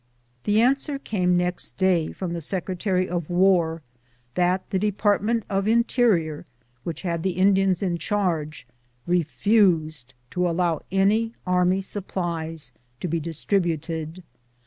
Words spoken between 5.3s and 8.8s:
of the Interior which had the In dians in charge